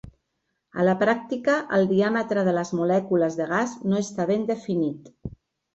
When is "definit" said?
4.55-5.17